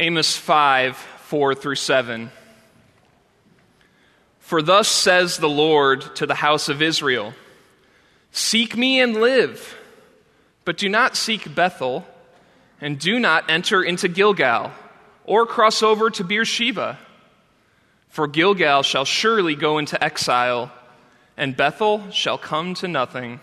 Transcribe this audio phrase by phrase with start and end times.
[0.00, 2.30] Amos 5 4 through 7.
[4.38, 7.34] For thus says the Lord to the house of Israel
[8.30, 9.76] Seek me and live,
[10.64, 12.06] but do not seek Bethel,
[12.80, 14.70] and do not enter into Gilgal,
[15.24, 16.98] or cross over to Beersheba.
[18.08, 20.70] For Gilgal shall surely go into exile,
[21.36, 23.40] and Bethel shall come to nothing.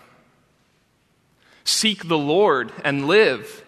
[1.64, 3.65] Seek the Lord and live,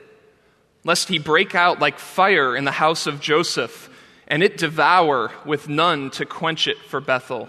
[0.85, 3.91] lest he break out like fire in the house of Joseph,
[4.27, 7.49] and it devour with none to quench it for Bethel.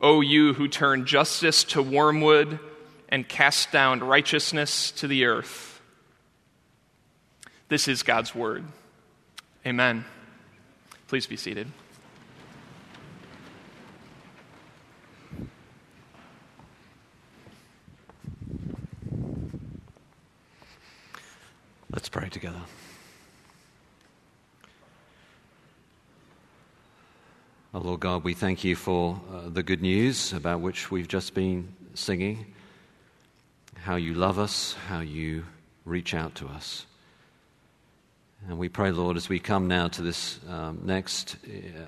[0.00, 2.58] O you who turn justice to wormwood
[3.08, 5.80] and cast down righteousness to the earth.
[7.68, 8.64] This is God's word.
[9.66, 10.04] Amen.
[11.08, 11.68] Please be seated.
[22.00, 22.62] Let's pray together.
[27.74, 31.34] Oh, Lord God, we thank you for uh, the good news about which we've just
[31.34, 32.54] been singing,
[33.74, 35.44] how you love us, how you
[35.84, 36.86] reach out to us.
[38.48, 41.82] And we pray, Lord, as we come now to this um, next uh,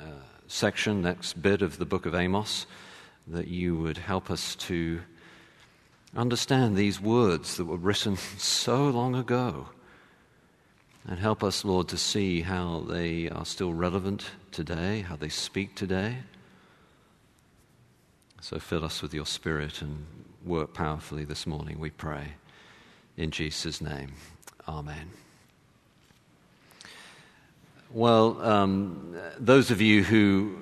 [0.47, 2.66] section, next bit of the book of Amos,
[3.28, 5.00] that you would help us to
[6.14, 9.69] understand these words that were written so long ago.
[11.06, 15.75] And help us, Lord, to see how they are still relevant today, how they speak
[15.75, 16.19] today.
[18.41, 20.06] So fill us with your Spirit and
[20.44, 22.34] work powerfully this morning, we pray.
[23.17, 24.12] In Jesus' name,
[24.69, 25.11] Amen.
[27.91, 30.56] Well, um, those of you who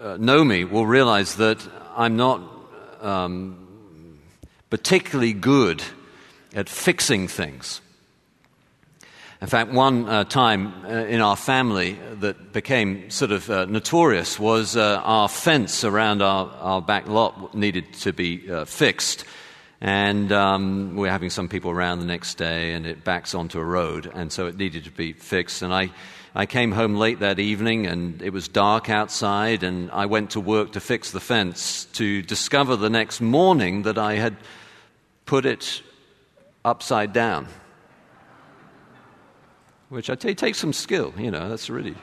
[0.00, 1.58] uh, know me will realize that
[1.96, 2.40] I'm not
[3.00, 4.18] um,
[4.70, 5.82] particularly good
[6.54, 7.80] at fixing things.
[9.40, 14.36] In fact, one uh, time uh, in our family that became sort of uh, notorious
[14.36, 19.24] was uh, our fence around our, our back lot needed to be uh, fixed.
[19.80, 23.60] And um, we were having some people around the next day, and it backs onto
[23.60, 25.62] a road, and so it needed to be fixed.
[25.62, 25.90] And I,
[26.34, 30.40] I came home late that evening, and it was dark outside, and I went to
[30.40, 34.36] work to fix the fence to discover the next morning that I had
[35.26, 35.80] put it
[36.64, 37.46] upside down
[39.88, 41.94] which I tell you takes some skill, you know, that's really.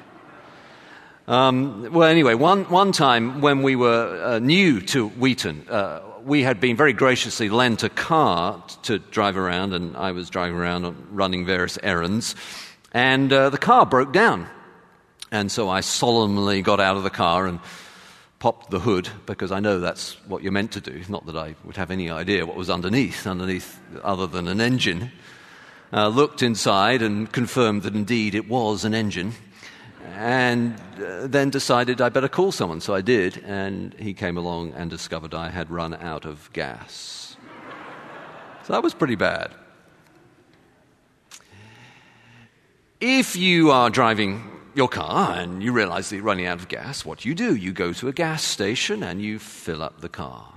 [1.28, 6.44] Um, well, anyway, one, one time when we were uh, new to Wheaton, uh, we
[6.44, 10.96] had been very graciously lent a car to drive around, and I was driving around
[11.12, 12.36] running various errands,
[12.92, 14.48] and uh, the car broke down.
[15.32, 17.60] And so I solemnly got out of the car and
[18.40, 21.02] popped the hood because I know that's what you're meant to do.
[21.10, 25.12] Not that I would have any idea what was underneath, underneath other than an engine
[25.96, 29.32] uh, looked inside and confirmed that indeed it was an engine,
[30.14, 32.82] and uh, then decided I better call someone.
[32.82, 37.38] So I did, and he came along and discovered I had run out of gas.
[38.64, 39.54] so that was pretty bad.
[43.00, 47.06] If you are driving your car and you realize that you're running out of gas,
[47.06, 47.56] what do you do?
[47.56, 50.55] You go to a gas station and you fill up the car.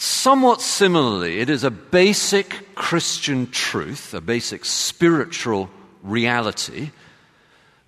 [0.00, 5.68] Somewhat similarly, it is a basic Christian truth, a basic spiritual
[6.04, 6.92] reality,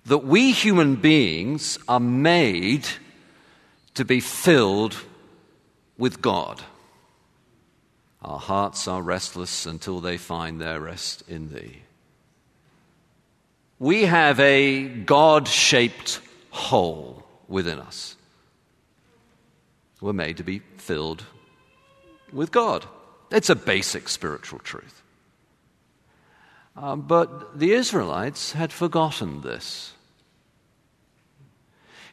[0.07, 2.85] that we human beings are made
[3.93, 4.97] to be filled
[5.97, 6.61] with God.
[8.21, 11.81] Our hearts are restless until they find their rest in Thee.
[13.79, 18.17] We have a God shaped hole within us.
[20.01, 21.23] We're made to be filled
[22.33, 22.85] with God.
[23.31, 25.01] It's a basic spiritual truth.
[26.75, 29.93] Uh, but the Israelites had forgotten this.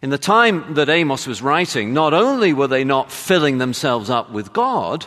[0.00, 4.30] In the time that Amos was writing, not only were they not filling themselves up
[4.30, 5.06] with God,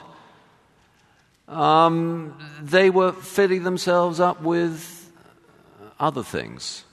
[1.48, 5.12] um, they were filling themselves up with
[6.00, 6.84] other things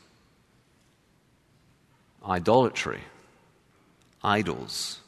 [2.29, 3.01] idolatry,
[4.23, 5.01] idols.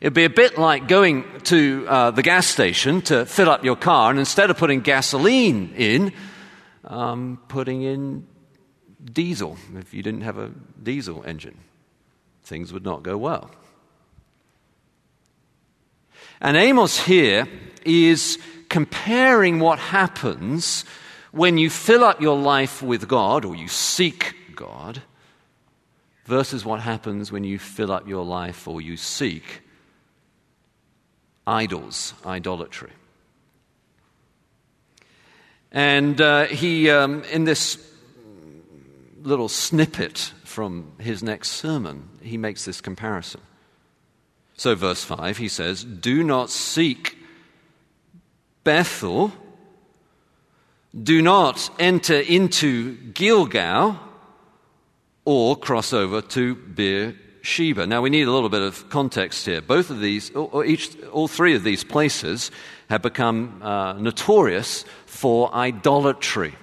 [0.00, 3.76] It'd be a bit like going to uh, the gas station to fill up your
[3.76, 6.12] car, and instead of putting gasoline in,
[6.84, 8.26] um, putting in
[9.04, 9.56] diesel.
[9.76, 10.50] If you didn't have a
[10.82, 11.58] diesel engine,
[12.42, 13.50] things would not go well.
[16.40, 17.46] And Amos here
[17.84, 18.38] is
[18.68, 20.84] comparing what happens
[21.32, 25.02] when you fill up your life with God or you seek God
[26.24, 29.62] versus what happens when you fill up your life or you seek
[31.50, 32.92] idols, idolatry.
[35.72, 37.76] And uh, he, um, in this
[39.22, 43.40] little snippet from his next sermon, he makes this comparison.
[44.56, 47.18] So, verse 5, he says, Do not seek
[48.62, 49.32] Bethel,
[50.94, 53.98] do not enter into Gilgal
[55.24, 56.54] or cross over to
[57.40, 57.86] Beersheba.
[57.86, 59.60] Now, we need a little bit of context here.
[59.60, 62.50] Both of these, or each, all three of these places
[62.88, 66.54] have become uh, notorious for idolatry.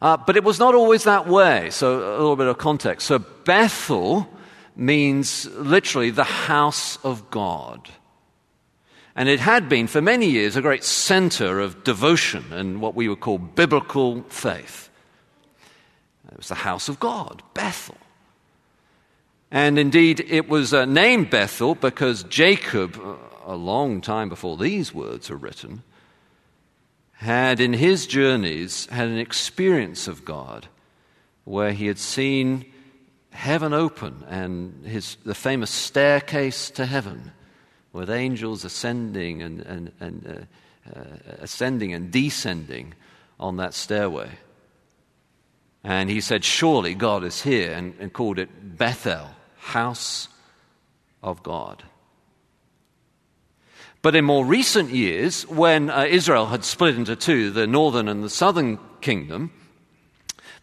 [0.00, 1.70] Uh, but it was not always that way.
[1.70, 3.06] So, a little bit of context.
[3.06, 4.28] So, Bethel
[4.76, 7.88] means literally the house of God.
[9.16, 13.08] And it had been for many years a great center of devotion and what we
[13.08, 14.90] would call biblical faith.
[16.32, 17.96] It was the house of God, Bethel.
[19.54, 23.14] And indeed, it was uh, named Bethel because Jacob, uh,
[23.46, 25.84] a long time before these words were written,
[27.12, 30.66] had in his journeys had an experience of God
[31.44, 32.64] where he had seen
[33.30, 37.30] heaven open and his, the famous staircase to heaven
[37.92, 40.48] with angels ascending and, and, and
[40.92, 41.04] uh, uh,
[41.38, 42.92] ascending and descending
[43.38, 44.30] on that stairway.
[45.84, 49.28] And he said, Surely God is here, and, and called it Bethel,
[49.64, 50.28] house
[51.22, 51.82] of God.
[54.02, 58.22] But in more recent years, when uh, Israel had split into two, the northern and
[58.22, 59.50] the southern kingdom,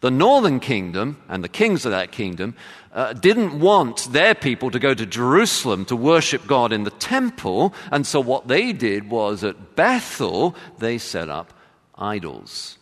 [0.00, 2.54] the northern kingdom and the kings of that kingdom
[2.92, 7.74] uh, didn't want their people to go to Jerusalem to worship God in the temple,
[7.90, 11.52] and so what they did was at Bethel, they set up
[11.96, 12.78] idols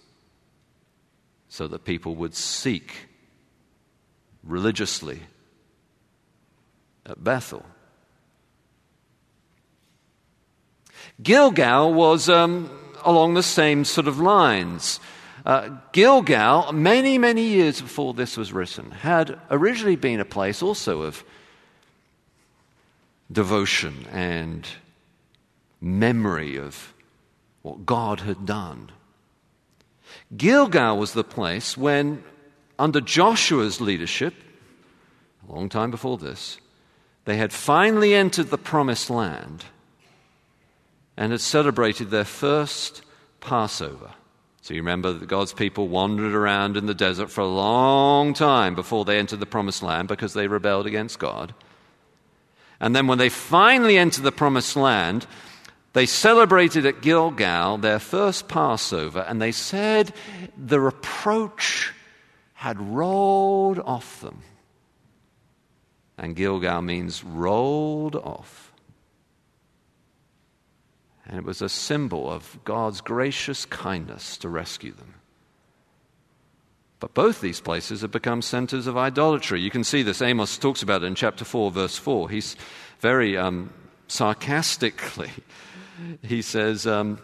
[1.49, 3.09] so that people would seek
[4.45, 5.21] religiously
[7.11, 7.65] at Bethel.
[11.23, 12.71] Gilgal was um,
[13.05, 15.01] along the same sort of lines.
[15.45, 21.03] Uh, Gilgal, many, many years before this was written, had originally been a place also
[21.03, 21.25] of
[23.31, 24.67] devotion and
[25.81, 26.95] memory of
[27.63, 28.91] what God had done.
[30.37, 32.23] Gilgal was the place when,
[32.79, 34.35] under Joshua's leadership,
[35.49, 36.59] a long time before this,
[37.25, 39.65] they had finally entered the promised land
[41.17, 43.03] and had celebrated their first
[43.41, 44.13] Passover.
[44.63, 48.75] So you remember that God's people wandered around in the desert for a long time
[48.75, 51.55] before they entered the promised land because they rebelled against God.
[52.79, 55.27] And then when they finally entered the promised land,
[55.93, 60.13] they celebrated at Gilgal their first Passover, and they said
[60.57, 61.93] the reproach
[62.55, 64.43] had rolled off them.
[66.21, 68.73] And Gilgal means rolled off.
[71.27, 75.15] And it was a symbol of God's gracious kindness to rescue them.
[76.99, 79.63] But both these places have become centers of idolatry.
[79.63, 80.21] You can see this.
[80.21, 82.29] Amos talks about it in chapter 4, verse 4.
[82.29, 82.55] He's
[82.99, 83.73] very um,
[84.07, 85.31] sarcastically,
[86.23, 87.19] he says, um,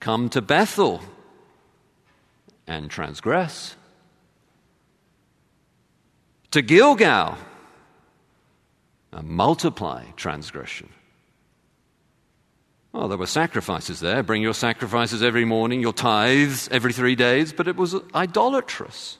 [0.00, 1.00] Come to Bethel
[2.66, 3.76] and transgress,
[6.50, 7.38] to Gilgal
[9.14, 10.88] and multiply transgression.
[12.92, 14.22] Well, there were sacrifices there.
[14.22, 19.18] Bring your sacrifices every morning, your tithes every three days, but it was idolatrous.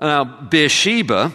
[0.00, 1.34] Now, Beersheba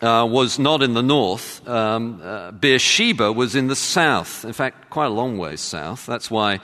[0.00, 1.66] uh, was not in the north.
[1.68, 4.44] Um, uh, Beersheba was in the south.
[4.44, 6.06] In fact, quite a long way south.
[6.06, 6.60] That's why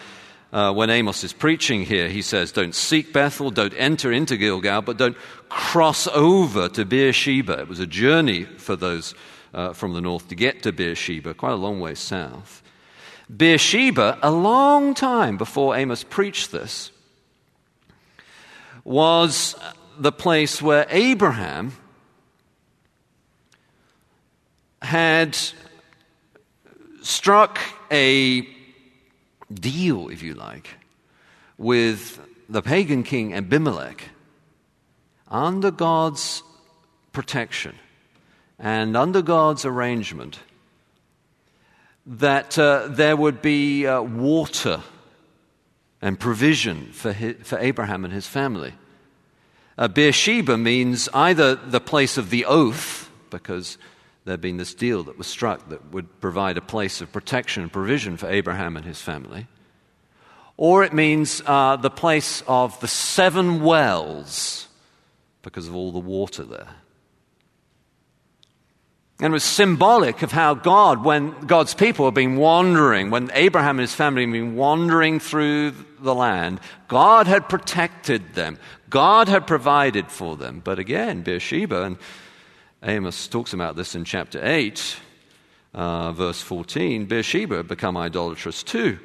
[0.52, 4.82] uh, when Amos is preaching here, he says, Don't seek Bethel, don't enter into Gilgal,
[4.82, 5.16] but don't
[5.48, 7.60] cross over to Beersheba.
[7.60, 9.14] It was a journey for those
[9.54, 12.62] uh, from the north to get to Beersheba, quite a long way south.
[13.34, 16.90] Beersheba, a long time before Amos preached this,
[18.82, 19.54] was
[19.98, 21.76] the place where Abraham
[24.82, 25.38] had
[27.02, 27.60] struck
[27.92, 28.48] a
[29.52, 30.68] deal, if you like,
[31.58, 34.08] with the pagan king Abimelech
[35.28, 36.42] under God's
[37.12, 37.74] protection
[38.58, 40.40] and under God's arrangement,
[42.06, 44.82] that uh, there would be uh, water
[46.02, 48.74] and provision for, his, for Abraham and his family.
[49.76, 53.78] Uh, Beersheba means either the place of the oath, because
[54.24, 57.72] there'd been this deal that was struck that would provide a place of protection and
[57.72, 59.46] provision for Abraham and his family,
[60.56, 64.68] or it means uh, the place of the seven wells,
[65.42, 66.68] because of all the water there.
[69.22, 73.78] And it was symbolic of how God, when God's people had been wandering, when Abraham
[73.78, 76.58] and his family had been wandering through the land,
[76.88, 78.58] God had protected them.
[78.88, 80.62] God had provided for them.
[80.64, 81.98] But again, Beersheba, and
[82.82, 84.96] Amos talks about this in chapter 8,
[85.74, 88.98] uh, verse 14, Beersheba become idolatrous too.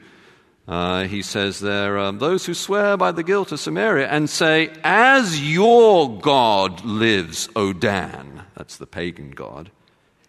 [0.66, 4.72] Uh, he says there, um, those who swear by the guilt of Samaria and say,
[4.84, 9.70] As your God lives, O Dan, that's the pagan God,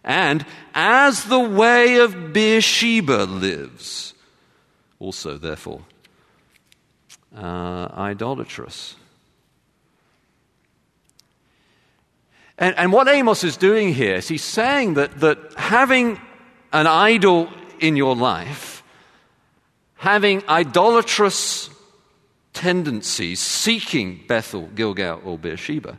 [0.03, 4.13] and as the way of Beersheba lives,
[4.99, 5.83] also, therefore,
[7.37, 8.97] uh, idolatrous.
[12.59, 16.21] And, and what Amos is doing here is he's saying that, that having
[16.73, 17.49] an idol
[17.81, 18.83] in your life,
[19.97, 21.71] having idolatrous
[22.53, 25.99] tendencies, seeking Bethel, Gilgal, or Beersheba,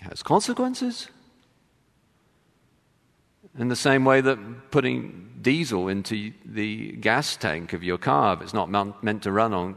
[0.00, 1.08] has consequences.
[3.56, 8.42] In the same way that putting diesel into the gas tank of your car, if
[8.42, 8.70] it's not
[9.02, 9.76] meant to run on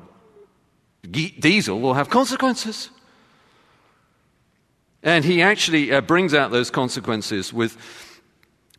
[1.12, 2.90] diesel, will have consequences.
[5.06, 7.78] And he actually uh, brings out those consequences with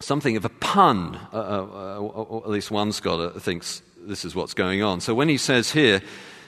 [0.00, 1.18] something of a pun.
[1.33, 5.00] Uh, uh, uh at least one scholar thinks this is what's going on.
[5.00, 6.02] So when he says here,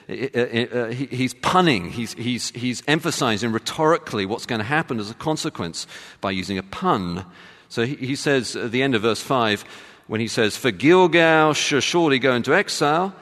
[0.09, 5.87] uh, he's punning, he's, he's, he's emphasizing rhetorically what's going to happen as a consequence
[6.19, 7.25] by using a pun.
[7.69, 9.63] So he says at the end of verse 5,
[10.07, 13.15] when he says, For Gilgal shall surely go into exile,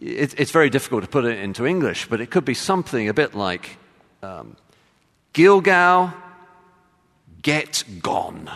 [0.00, 3.34] it's very difficult to put it into English, but it could be something a bit
[3.34, 3.76] like
[4.22, 4.56] um,
[5.36, 6.14] Gilgal,
[7.42, 8.50] get gone.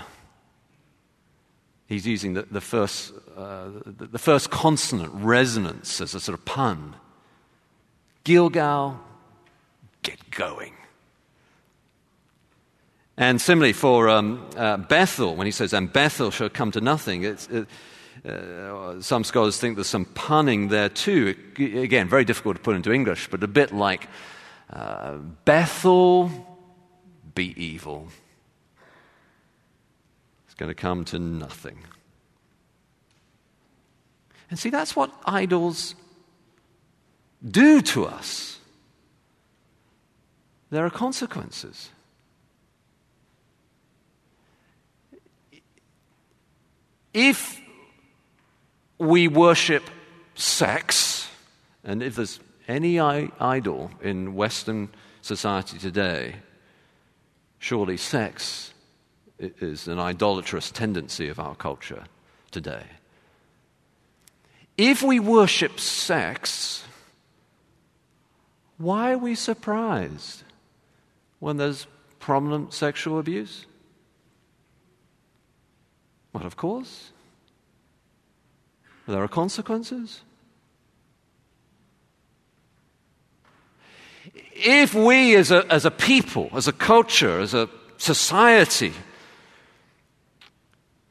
[1.87, 6.47] He's using the, the first, uh, the, the first consonant, resonance, as a sort of
[6.47, 6.97] pun.
[8.25, 8.99] Gilgal,
[10.03, 10.73] get going.
[13.19, 17.25] And similarly for um, uh, Bethel, when he says, and Bethel shall come to nothing,
[17.25, 17.47] it,
[18.25, 21.37] uh, some scholars think there's some punning there too.
[21.59, 24.09] Again, very difficult to put into English, but a bit like
[24.73, 26.47] uh, Bethel,
[27.35, 28.09] be evil.
[30.47, 31.79] It's going to come to nothing.
[34.51, 35.95] And see, that's what idols
[37.49, 38.59] do to us.
[40.71, 41.91] There are consequences.
[47.13, 47.61] If
[48.99, 49.83] we worship
[50.35, 51.29] sex,
[51.83, 54.91] and if there's any idol in Western
[55.23, 56.37] society today,
[57.61, 58.73] surely sex
[59.39, 62.05] is an idolatrous tendency of our culture
[62.51, 62.85] today.
[64.77, 66.85] If we worship sex,
[68.79, 70.43] why are we surprised
[71.39, 71.87] when there's
[72.19, 73.67] prominent sexual abuse?
[76.33, 77.13] Well, of course.
[79.07, 80.23] There are consequences.
[84.35, 88.93] If we as a, as a people, as a culture, as a society,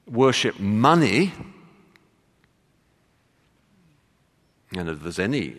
[0.07, 1.33] worship money,
[4.75, 5.55] and if there's any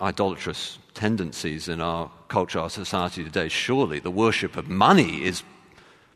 [0.00, 5.42] idolatrous tendencies in our culture, our society today, surely the worship of money is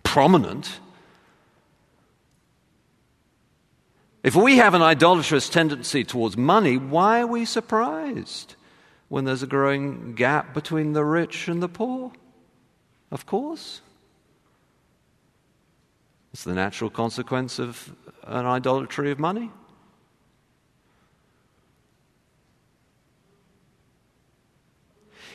[0.02, 0.80] prominent.
[4.22, 8.55] If we have an idolatrous tendency towards money, why are we surprised
[9.08, 12.12] when there's a growing gap between the rich and the poor?
[13.10, 13.80] Of course.
[16.32, 17.94] It's the natural consequence of
[18.24, 19.50] an idolatry of money.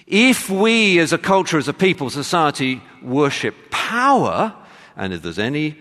[0.06, 4.54] If we as a culture, as a people, society worship power,
[4.98, 5.78] and if there's any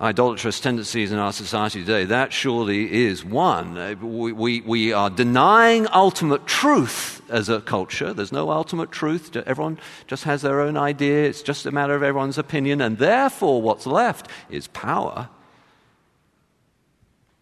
[0.00, 3.78] idolatrous tendencies in our society today, that surely is one.
[3.78, 8.12] Uh, we, we, we, are denying ultimate truth as a culture.
[8.12, 9.34] There's no ultimate truth.
[9.34, 11.24] Everyone just has their own idea.
[11.24, 12.80] It's just a matter of everyone's opinion.
[12.80, 15.30] And therefore, what's left is power.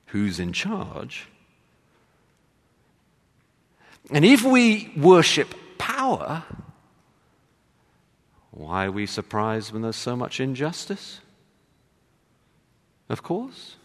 [0.07, 1.29] Who's in charge?
[4.13, 6.45] And if we worship power,
[8.53, 11.21] why are we surprised when there's so much injustice?
[13.09, 13.77] Of course.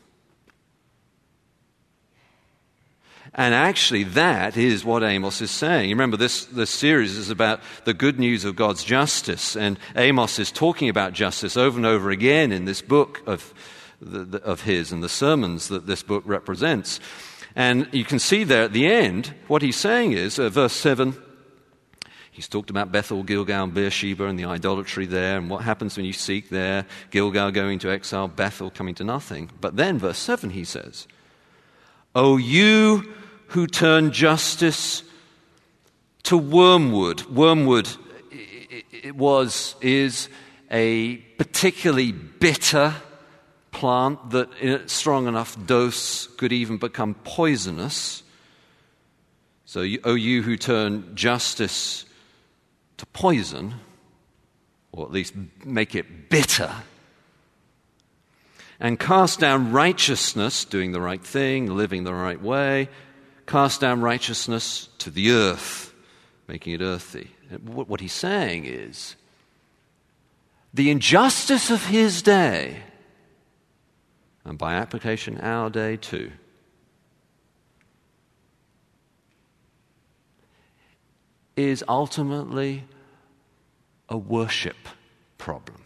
[3.33, 5.91] And actually, that is what Amos is saying.
[5.91, 10.51] Remember, this, this series is about the good news of God's justice, and Amos is
[10.51, 13.53] talking about justice over and over again in this book of,
[14.01, 16.99] the, the, of his and the sermons that this book represents.
[17.55, 21.15] And you can see there at the end, what he's saying is, uh, verse 7,
[22.31, 26.05] He's talked about Bethel, Gilgal, and Beersheba and the idolatry there, and what happens when
[26.05, 26.85] you seek there.
[27.11, 29.49] Gilgal going to exile, Bethel coming to nothing.
[29.59, 31.07] But then, verse 7, he says,
[32.15, 33.13] O you
[33.47, 35.03] who turn justice
[36.23, 37.25] to wormwood.
[37.25, 37.89] Wormwood
[39.03, 40.29] it was, is
[40.71, 42.95] a particularly bitter
[43.71, 48.23] plant that, in a strong enough dose, could even become poisonous.
[49.65, 52.05] So, O you who turn justice
[52.99, 53.73] to poison,
[54.91, 55.33] or at least
[55.65, 56.71] make it bitter,
[58.79, 62.87] and cast down righteousness, doing the right thing, living the right way,
[63.45, 65.93] cast down righteousness to the earth,
[66.47, 67.31] making it earthy.
[67.65, 69.15] What he's saying is
[70.73, 72.83] the injustice of his day,
[74.45, 76.31] and by application, our day too.
[81.59, 82.85] Is ultimately
[84.07, 84.77] a worship
[85.37, 85.81] problem.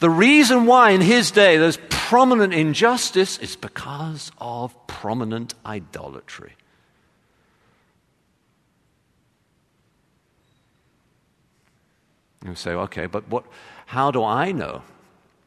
[0.00, 6.54] The reason why in his day there's prominent injustice is because of prominent idolatry.
[12.44, 13.44] You say, okay, but what,
[13.86, 14.82] how do I know?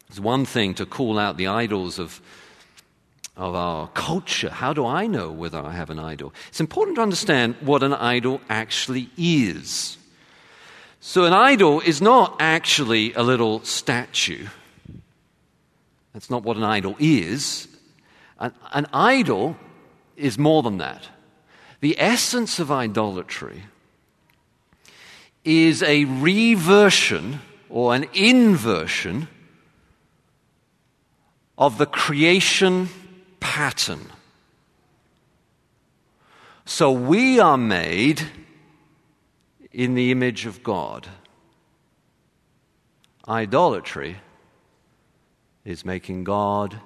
[0.08, 2.22] It's one thing to call out the idols of
[3.38, 4.50] of our culture.
[4.50, 6.34] How do I know whether I have an idol?
[6.48, 9.98] It's important to understand what an idol actually is.
[11.02, 14.48] So, an idol is not actually a little statue.
[16.14, 17.68] That's not what an idol is.
[18.40, 19.58] An, an idol
[20.16, 21.08] is more than that.
[21.82, 23.66] The essence of idolatry
[25.44, 29.28] is a reversion or an inversion
[31.58, 32.90] of the creation
[33.46, 34.12] pattern.
[36.66, 38.28] So we are made
[39.72, 41.08] in the image of God.
[43.28, 44.18] Idolatry
[45.64, 46.80] is making God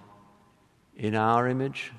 [0.98, 1.94] in our image.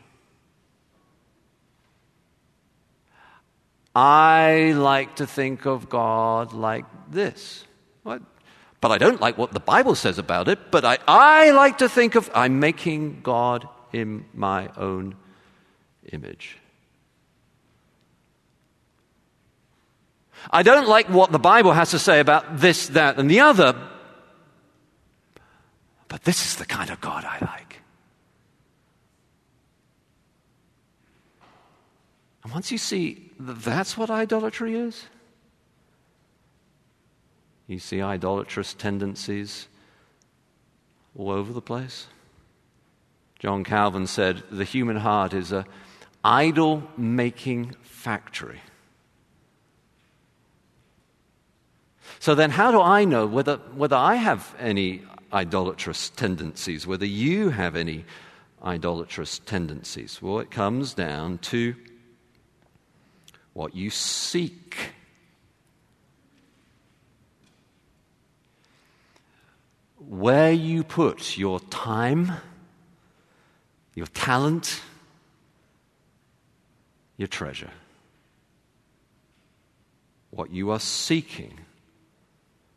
[3.94, 7.64] I like to think of God like this.
[8.02, 8.20] What?
[8.82, 11.88] But I don't like what the Bible says about it, but I, I like to
[11.88, 15.16] think of I'm making God in my own
[16.12, 16.58] image.
[20.50, 23.76] I don't like what the Bible has to say about this, that, and the other,
[26.08, 27.82] but this is the kind of God I like.
[32.42, 35.04] And once you see that that's what idolatry is,
[37.66, 39.68] you see idolatrous tendencies
[41.16, 42.06] all over the place.
[43.40, 45.64] John Calvin said, The human heart is an
[46.22, 48.60] idol making factory.
[52.18, 57.48] So then, how do I know whether, whether I have any idolatrous tendencies, whether you
[57.48, 58.04] have any
[58.62, 60.20] idolatrous tendencies?
[60.20, 61.74] Well, it comes down to
[63.54, 64.92] what you seek.
[69.96, 72.32] Where you put your time
[73.94, 74.80] your talent,
[77.16, 77.70] your treasure.
[80.30, 81.58] What you are seeking,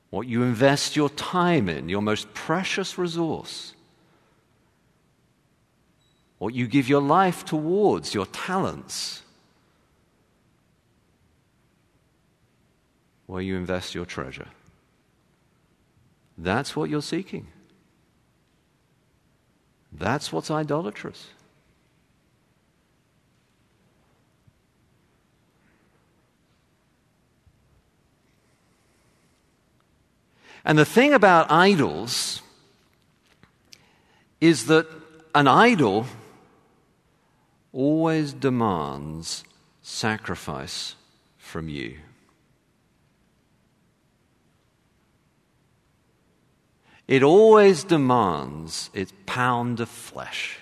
[0.09, 3.73] what you invest your time in, your most precious resource.
[6.39, 9.21] What you give your life towards, your talents.
[13.27, 14.47] Where you invest your treasure.
[16.37, 17.47] That's what you're seeking.
[19.97, 21.27] That's what's idolatrous.
[30.65, 32.41] And the thing about idols
[34.39, 34.87] is that
[35.35, 36.05] an idol
[37.73, 39.43] always demands
[39.81, 40.95] sacrifice
[41.37, 41.97] from you.
[47.07, 50.59] It always demands its pound of flesh.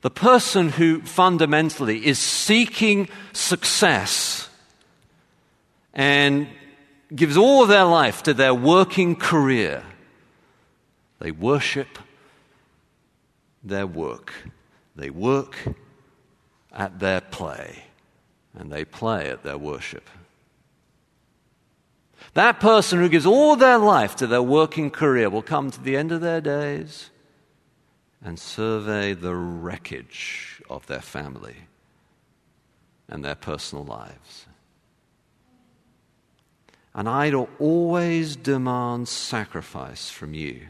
[0.00, 4.48] The person who fundamentally is seeking success
[5.94, 6.48] and
[7.14, 9.82] gives all their life to their working career,
[11.20, 11.98] they worship
[13.62, 14.34] their work.
[14.94, 15.56] They work
[16.70, 17.84] at their play,
[18.52, 20.08] and they play at their worship.
[22.34, 25.96] That person who gives all their life to their working career will come to the
[25.96, 27.10] end of their days
[28.22, 31.68] and survey the wreckage of their family
[33.08, 34.46] and their personal lives.
[36.92, 40.62] An idol always demands sacrifice from you,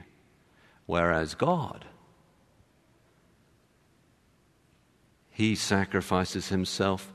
[0.85, 1.87] whereas God,
[5.31, 7.13] He sacrifices Himself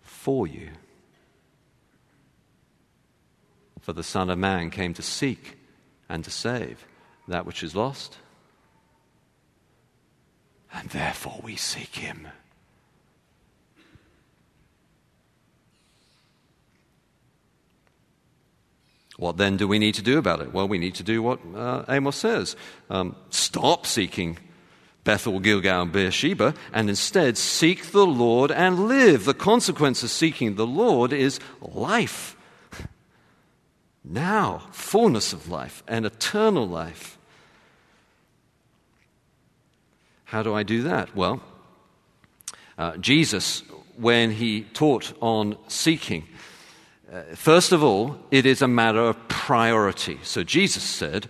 [0.00, 0.70] for you.
[3.86, 5.56] For the Son of Man came to seek
[6.08, 6.84] and to save
[7.28, 8.18] that which is lost.
[10.74, 12.26] And therefore we seek Him.
[19.18, 20.52] What then do we need to do about it?
[20.52, 22.56] Well, we need to do what uh, Amos says
[22.90, 24.36] um, stop seeking
[25.04, 29.26] Bethel, Gilgal, and Beersheba, and instead seek the Lord and live.
[29.26, 32.35] The consequence of seeking the Lord is life.
[34.08, 37.18] Now, fullness of life and eternal life.
[40.26, 41.16] How do I do that?
[41.16, 41.40] Well,
[42.78, 43.64] uh, Jesus,
[43.96, 46.28] when he taught on seeking,
[47.12, 50.20] uh, first of all, it is a matter of priority.
[50.22, 51.28] So Jesus said,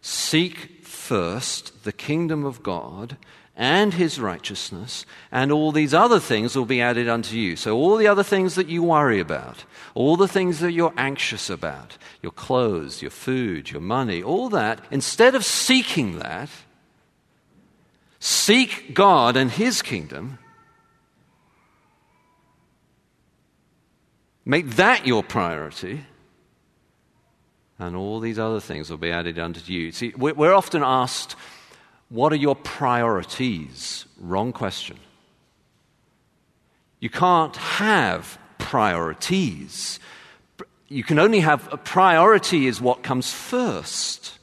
[0.00, 3.16] Seek first the kingdom of God
[3.58, 7.56] and his righteousness, and all these other things will be added unto you.
[7.56, 11.50] So, all the other things that you worry about, all the things that you're anxious
[11.50, 16.48] about, your clothes, your food, your money, all that, instead of seeking that,
[18.18, 20.38] seek God and his kingdom
[24.48, 26.06] Make that your priority,
[27.78, 29.92] and all these other things will be added unto you.
[29.92, 31.36] See, we're often asked,
[32.08, 34.06] What are your priorities?
[34.18, 34.98] Wrong question.
[37.00, 40.00] You can't have priorities.
[40.88, 44.38] You can only have a priority, is what comes first.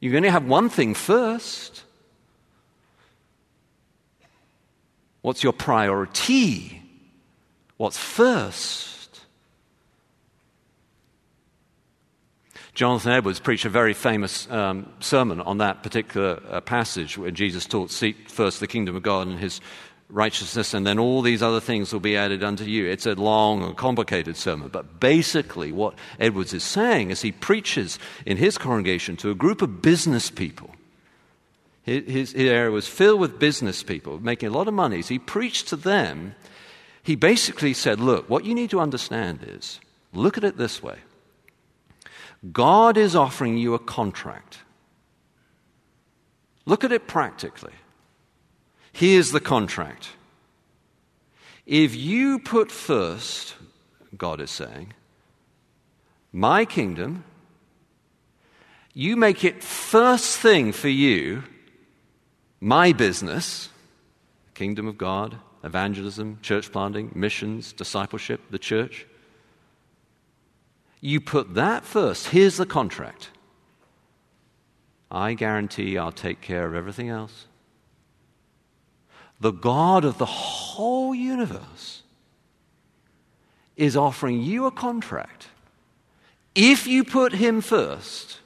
[0.00, 1.82] You can only have one thing first.
[5.22, 6.82] What's your priority?
[7.76, 9.01] What's first?
[12.74, 17.66] Jonathan Edwards preached a very famous um, sermon on that particular uh, passage where Jesus
[17.66, 19.60] taught, Seek first the kingdom of God and his
[20.08, 22.86] righteousness, and then all these other things will be added unto you.
[22.86, 27.98] It's a long and complicated sermon, but basically, what Edwards is saying is he preaches
[28.24, 30.70] in his congregation to a group of business people.
[31.82, 35.02] His, his area was filled with business people making a lot of money.
[35.02, 36.34] So he preached to them.
[37.02, 39.80] He basically said, Look, what you need to understand is
[40.14, 40.98] look at it this way
[42.50, 44.58] God is offering you a contract.
[46.64, 47.72] Look at it practically.
[48.92, 50.08] Here's the contract.
[51.66, 53.54] If you put first,
[54.16, 54.92] God is saying,
[56.32, 57.24] my kingdom,
[58.94, 61.44] you make it first thing for you,
[62.60, 63.68] my business,
[64.54, 69.06] kingdom of God, evangelism, church planting, missions, discipleship, the church.
[71.04, 72.28] You put that first.
[72.28, 73.30] Here's the contract.
[75.10, 77.46] I guarantee I'll take care of everything else.
[79.40, 82.02] The God of the whole universe
[83.76, 85.48] is offering you a contract.
[86.54, 88.38] If you put Him first,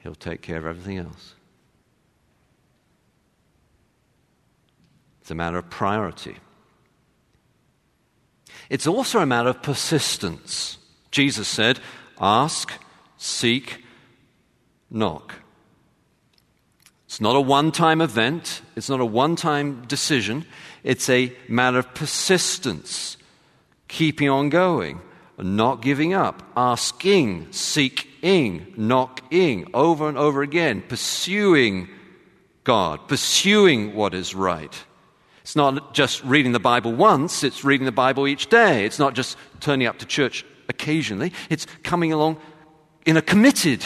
[0.00, 1.34] He'll take care of everything else.
[5.22, 6.36] It's a matter of priority.
[8.70, 10.78] It's also a matter of persistence.
[11.10, 11.80] Jesus said,
[12.20, 12.72] Ask,
[13.16, 13.84] seek,
[14.90, 15.34] knock.
[17.06, 20.46] It's not a one time event, it's not a one time decision,
[20.82, 23.16] it's a matter of persistence,
[23.86, 25.00] keeping on going,
[25.38, 31.88] not giving up, asking, seeking, knocking over and over again, pursuing
[32.64, 34.84] God, pursuing what is right.
[35.44, 38.86] It's not just reading the Bible once, it's reading the Bible each day.
[38.86, 42.38] It's not just turning up to church occasionally, it's coming along
[43.04, 43.84] in a committed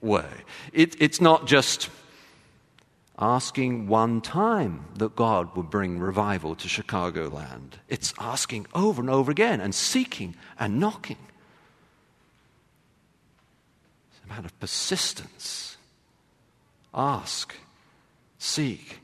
[0.00, 0.28] way.
[0.72, 1.90] It, it's not just
[3.18, 7.72] asking one time that God would bring revival to Chicagoland.
[7.88, 11.18] It's asking over and over again and seeking and knocking.
[14.12, 15.76] It's a matter of persistence.
[16.94, 17.56] Ask,
[18.38, 19.00] seek,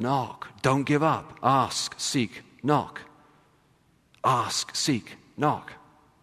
[0.00, 0.48] knock.
[0.62, 1.38] Don't give up.
[1.42, 3.02] Ask, seek, knock.
[4.24, 5.72] Ask, seek, knock.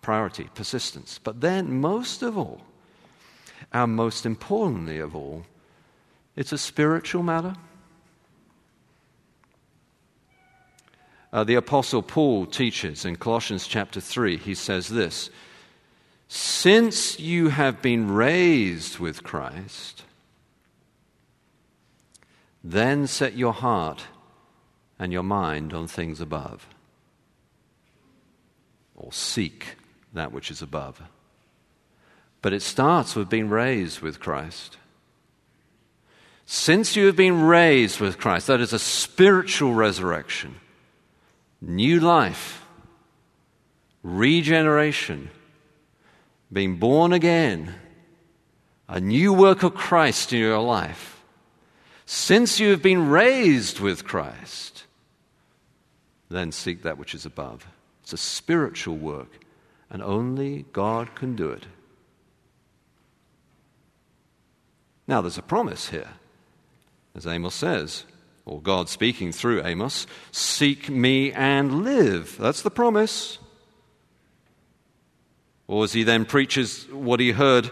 [0.02, 1.20] Priority, persistence.
[1.24, 2.62] But then, most of all,
[3.74, 5.46] and most importantly of all,
[6.36, 7.56] it's a spiritual matter.
[11.34, 15.30] Uh, the Apostle Paul teaches in Colossians chapter 3, he says this
[16.28, 20.04] Since you have been raised with Christ,
[22.72, 24.08] then set your heart
[25.00, 26.68] and your mind on things above.
[28.96, 29.78] Or seek
[30.14, 31.02] that which is above.
[32.42, 34.78] But it starts with being raised with Christ.
[36.46, 40.56] Since you have been raised with Christ, that is a spiritual resurrection,
[41.62, 42.66] new life,
[44.04, 45.30] regeneration,
[46.52, 47.76] being born again,
[48.90, 51.17] a new work of Christ in your life.
[52.10, 54.86] Since you have been raised with Christ,
[56.30, 57.68] then seek that which is above.
[58.02, 59.40] It's a spiritual work,
[59.90, 61.66] and only God can do it.
[65.06, 66.12] Now, there's a promise here.
[67.14, 68.06] As Amos says,
[68.46, 72.38] or God speaking through Amos, seek me and live.
[72.38, 73.38] That's the promise.
[75.68, 77.70] Or as he then preaches what he heard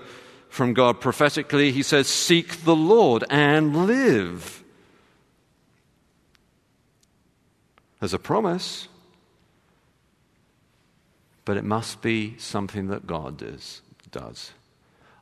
[0.55, 4.63] from God prophetically, he says, Seek the Lord and live.
[8.01, 8.87] As a promise,
[11.43, 13.81] but it must be something that God does.
[14.11, 14.51] does.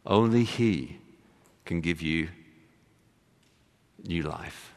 [0.06, 1.00] Only He
[1.66, 2.30] can give you
[4.04, 4.72] new life.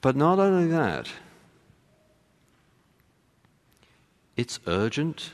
[0.00, 1.08] But not only that,
[4.36, 5.32] it's urgent.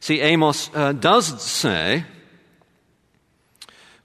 [0.00, 2.04] See, Amos uh, does say,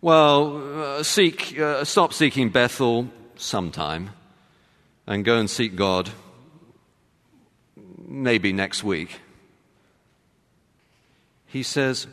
[0.01, 4.09] well, uh, seek, uh, stop seeking Bethel sometime
[5.07, 6.09] and go and seek God
[8.07, 9.19] maybe next week.
[11.45, 12.07] He says,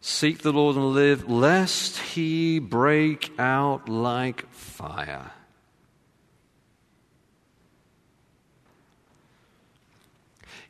[0.00, 5.32] Seek the Lord and live, lest he break out like fire.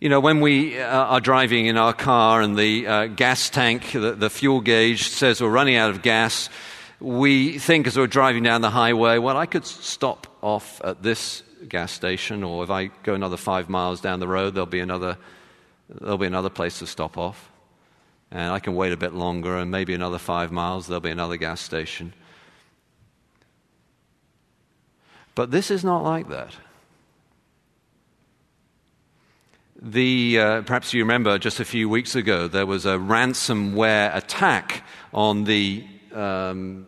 [0.05, 3.93] You know, when we uh, are driving in our car and the uh, gas tank,
[3.93, 6.51] the, the fuel gauge says we're running out of gas,
[7.01, 11.43] we think as we're driving down the highway, well, I could stop off at this
[11.71, 15.17] gas station, or if I go another five miles down the road, there'll be another,
[15.88, 17.51] there'll be another place to stop off.
[18.31, 21.38] And I can wait a bit longer, and maybe another five miles, there'll be another
[21.38, 22.12] gas station.
[25.35, 26.53] But this is not like that.
[29.85, 34.83] The, uh, perhaps you remember just a few weeks ago, there was a ransomware attack
[35.12, 36.87] on the um,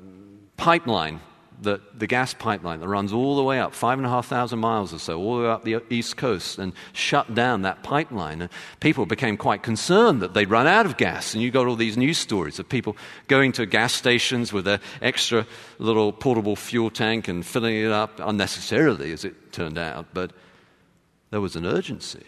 [0.56, 1.20] pipeline
[1.60, 4.58] the, the gas pipeline that runs all the way up, five and a half thousand
[4.58, 8.42] miles or so, all the way up the east coast, and shut down that pipeline.
[8.42, 11.34] And people became quite concerned that they'd run out of gas.
[11.34, 12.96] And you got all these news stories of people
[13.28, 15.46] going to gas stations with their extra
[15.78, 20.06] little portable fuel tank and filling it up unnecessarily, as it turned out.
[20.12, 20.32] But
[21.30, 22.24] there was an urgency.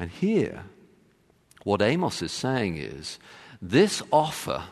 [0.00, 0.64] And here,
[1.62, 3.18] what Amos is saying is
[3.60, 4.64] this offer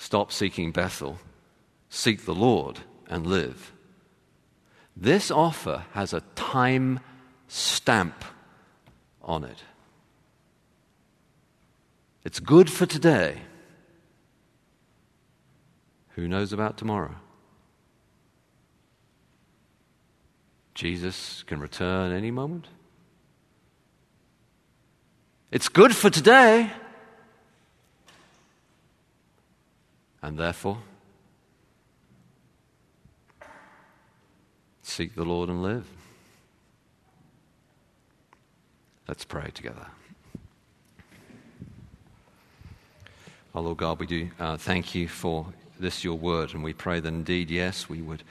[0.00, 1.18] Stop seeking Bethel,
[1.88, 3.72] seek the Lord and live.
[4.96, 7.00] This offer has a time
[7.48, 8.24] stamp
[9.20, 9.64] on it.
[12.24, 13.38] It's good for today.
[16.10, 17.16] Who knows about tomorrow?
[20.74, 22.68] Jesus can return any moment.
[25.50, 26.70] It's good for today.
[30.20, 30.78] And therefore,
[34.82, 35.86] seek the Lord and live.
[39.06, 39.86] Let's pray together.
[43.54, 45.46] Oh, Lord God, we do uh, thank you for
[45.80, 48.22] this, your word, and we pray that indeed, yes, we would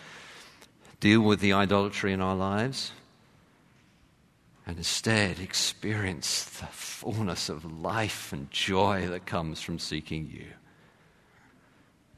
[0.99, 2.91] deal with the idolatry in our lives
[4.67, 10.45] and instead experience the fullness of life and joy that comes from seeking you.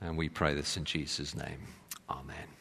[0.01, 1.67] And we pray this in Jesus' name.
[2.09, 2.58] Amen.